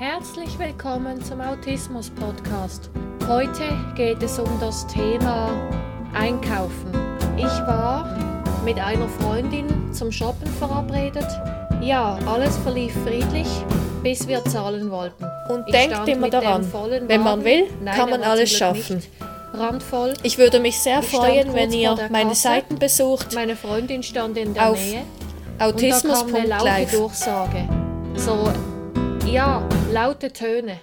[0.00, 2.88] Herzlich willkommen zum Autismus Podcast.
[3.28, 3.64] Heute
[3.94, 5.50] geht es um das Thema
[6.14, 6.90] Einkaufen.
[7.36, 8.16] Ich war
[8.64, 11.26] mit einer Freundin zum Shoppen verabredet.
[11.82, 13.46] Ja, alles verlief friedlich,
[14.02, 15.26] bis wir zahlen wollten.
[15.50, 16.66] Und ich denkt immer daran,
[17.06, 19.02] wenn man will, Nein, kann man alles schaffen.
[19.52, 20.14] Randvoll.
[20.22, 22.48] Ich würde mich sehr ich freuen, wenn ihr meine Kasse.
[22.48, 23.34] Seiten besucht.
[23.34, 25.02] Meine Freundin stand in der auf Nähe.
[25.58, 26.90] Autismus.live.
[26.90, 27.68] Durchsage.
[28.16, 28.50] So
[29.30, 29.62] ja,
[29.92, 30.80] laute Töne.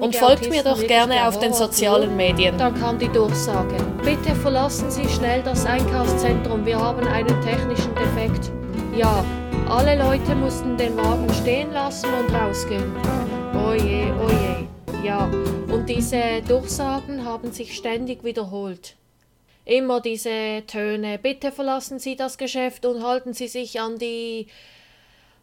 [0.00, 2.56] Und folgt mir doch gerne auf den sozialen Medien.
[2.56, 3.76] Dann kam die Durchsage.
[4.02, 8.50] Bitte verlassen Sie schnell das Einkaufszentrum, wir haben einen technischen Defekt.
[8.96, 9.22] Ja,
[9.68, 12.96] alle Leute mussten den Wagen stehen lassen und rausgehen.
[13.54, 14.68] Oje, oje.
[15.04, 15.26] Ja,
[15.70, 18.94] und diese Durchsagen haben sich ständig wiederholt.
[19.66, 21.18] Immer diese Töne.
[21.18, 24.46] Bitte verlassen Sie das Geschäft und halten Sie sich an die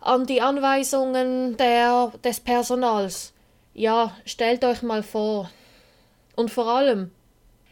[0.06, 3.34] an die Anweisungen der, des Personals.
[3.74, 5.50] Ja, stellt euch mal vor.
[6.36, 7.12] Und vor allem,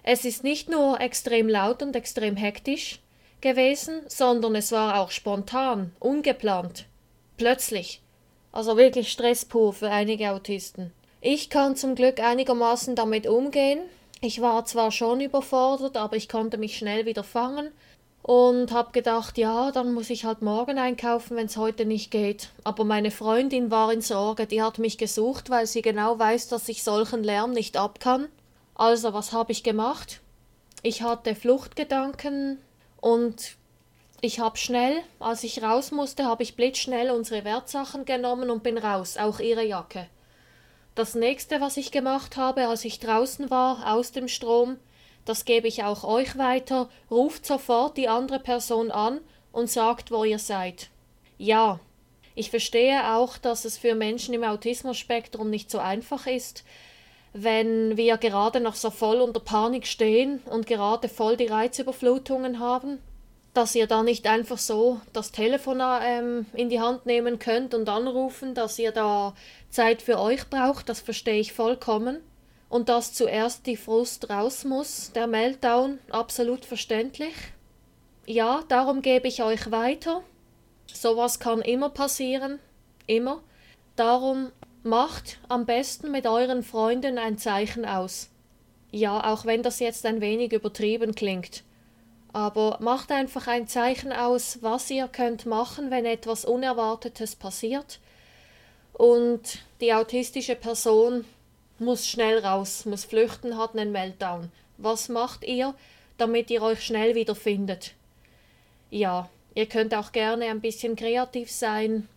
[0.02, 3.00] es ist nicht nur extrem laut und extrem hektisch
[3.40, 6.86] gewesen, sondern es war auch spontan, ungeplant,
[7.38, 8.02] plötzlich.
[8.52, 10.92] Also wirklich Stress pur für einige Autisten.
[11.22, 13.80] Ich kann zum Glück einigermaßen damit umgehen.
[14.22, 17.72] Ich war zwar schon überfordert, aber ich konnte mich schnell wieder fangen
[18.24, 22.50] und habe gedacht, ja, dann muss ich halt morgen einkaufen, wenn es heute nicht geht.
[22.64, 26.70] Aber meine Freundin war in Sorge, die hat mich gesucht, weil sie genau weiß, dass
[26.70, 28.30] ich solchen Lärm nicht ab kann.
[28.76, 30.22] Also, was habe ich gemacht?
[30.84, 32.60] Ich hatte Fluchtgedanken
[33.02, 33.58] und
[34.22, 38.78] ich habe schnell, als ich raus musste, habe ich blitzschnell unsere Wertsachen genommen und bin
[38.78, 40.08] raus, auch ihre Jacke.
[40.96, 44.78] Das nächste, was ich gemacht habe, als ich draußen war, aus dem Strom,
[45.26, 49.20] das gebe ich auch euch weiter, ruft sofort die andere Person an
[49.52, 50.90] und sagt, wo ihr seid.
[51.38, 51.80] Ja,
[52.36, 56.64] ich verstehe auch, dass es für Menschen im Autismus-Spektrum nicht so einfach ist,
[57.34, 63.00] wenn wir gerade noch so voll unter Panik stehen und gerade voll die Reizüberflutungen haben,
[63.54, 67.88] dass ihr da nicht einfach so das Telefon ähm, in die Hand nehmen könnt und
[67.88, 69.36] anrufen, dass ihr da
[69.70, 72.20] Zeit für euch braucht, das verstehe ich vollkommen
[72.74, 77.36] und dass zuerst die Frust raus muss, der Meltdown, absolut verständlich.
[78.26, 80.24] Ja, darum gebe ich euch weiter.
[80.92, 82.58] Sowas kann immer passieren,
[83.06, 83.44] immer.
[83.96, 84.52] Darum
[84.82, 88.32] macht am besten mit euren Freunden ein Zeichen aus.
[88.90, 91.64] Ja, auch wenn das jetzt ein wenig übertrieben klingt.
[92.32, 98.00] Aber macht einfach ein Zeichen aus, was ihr könnt machen, wenn etwas Unerwartetes passiert.
[98.94, 101.24] Und die autistische Person
[101.84, 104.52] muss schnell raus, muss flüchten, hat einen Meltdown.
[104.78, 105.76] Was macht ihr,
[106.18, 107.94] damit ihr euch schnell wieder findet?
[108.90, 112.08] Ja, ihr könnt auch gerne ein bisschen kreativ sein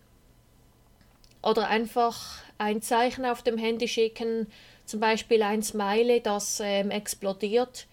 [1.41, 4.51] oder einfach ein Zeichen auf dem Handy schicken,
[4.85, 7.87] zum Beispiel ein Smiley, das ähm, explodiert.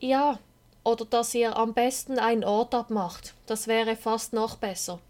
[0.00, 0.38] Ja,
[0.84, 3.34] oder dass ihr am besten einen Ort abmacht.
[3.46, 5.00] Das wäre fast noch besser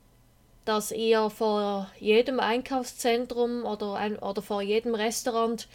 [0.68, 5.66] dass ihr vor jedem Einkaufszentrum oder, ein, oder vor jedem Restaurant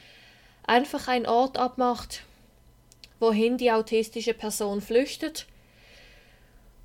[0.67, 2.21] einfach einen Ort abmacht,
[3.19, 5.47] wohin die autistische Person flüchtet,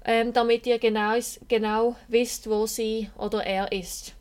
[0.06, 4.14] ähm, damit ihr genau, genau wisst, wo sie oder er ist.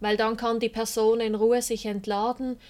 [0.00, 2.60] Weil dann kann die Person in Ruhe sich entladen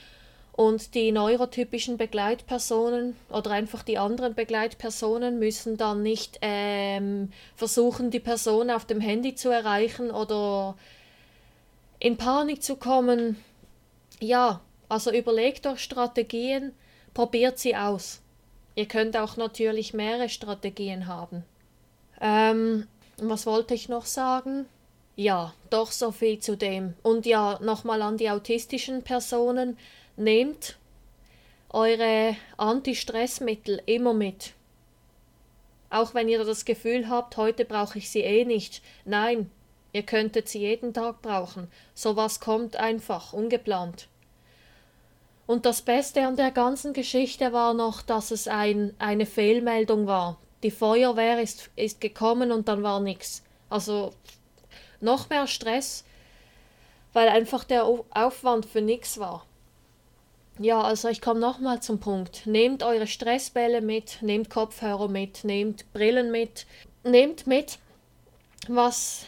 [0.59, 8.19] und die neurotypischen Begleitpersonen oder einfach die anderen Begleitpersonen müssen dann nicht ähm, versuchen, die
[8.19, 10.77] Person auf dem Handy zu erreichen oder
[12.01, 13.37] in Panik zu kommen.
[14.19, 16.73] Ja, also überlegt euch Strategien,
[17.15, 18.21] probiert sie aus.
[18.75, 21.45] Ihr könnt auch natürlich mehrere Strategien haben.
[22.21, 24.67] Ähm, was wollte ich noch sagen?
[25.15, 26.95] Ja, doch so viel zu dem.
[27.05, 29.77] Und ja, nochmal an die autistischen Personen
[30.19, 30.77] nehmt
[31.71, 34.53] eure Anti-Stressmittel immer mit.
[35.91, 38.83] Auch wenn ihr das Gefühl habt, heute brauche ich sie eh nicht.
[39.05, 39.51] Nein,
[39.93, 41.71] ihr könntet sie jeden Tag brauchen.
[41.95, 44.09] Sowas kommt einfach, ungeplant.
[45.47, 50.39] Und das Beste an der ganzen Geschichte war noch, dass es ein, eine Fehlmeldung war.
[50.63, 53.43] Die Feuerwehr ist, ist gekommen und dann war nichts.
[53.71, 54.13] Also
[55.01, 56.05] noch mehr Stress,
[57.15, 59.47] weil einfach der Aufwand für nichts war.
[60.61, 62.47] Ja, also ich komme nochmal zum Punkt.
[62.47, 66.67] Nehmt eure Stressbälle mit, nehmt Kopfhörer mit, nehmt Brillen mit,
[67.05, 67.79] nehmt mit,
[68.67, 69.27] was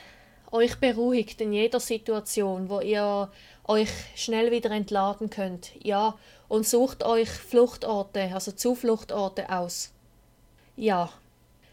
[0.51, 3.31] euch beruhigt in jeder Situation, wo ihr
[3.65, 5.71] euch schnell wieder entladen könnt.
[5.81, 6.19] Ja,
[6.49, 9.93] und sucht euch Fluchtorte, also Zufluchtorte aus.
[10.75, 11.11] Ja,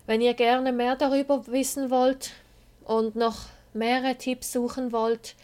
[0.05, 2.31] wenn ihr gerne mehr darüber wissen wollt
[2.85, 5.35] und noch mehrere Tipps suchen wollt,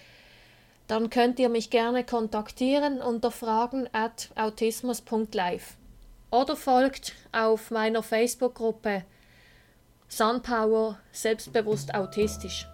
[0.87, 5.75] dann könnt ihr mich gerne kontaktieren unter fragen at autismus.live
[6.31, 9.03] oder folgt auf meiner Facebook-Gruppe
[10.07, 12.67] Sunpower selbstbewusst autistisch.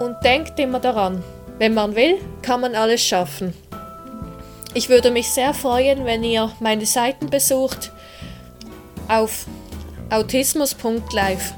[0.00, 1.24] Und denkt immer daran,
[1.58, 3.52] wenn man will, kann man alles schaffen.
[4.74, 7.92] Ich würde mich sehr freuen, wenn ihr meine Seiten besucht
[9.08, 9.46] auf
[10.10, 11.54] autismus.live.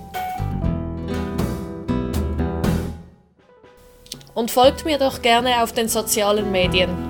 [4.35, 7.10] Und folgt mir doch gerne auf den sozialen Medien.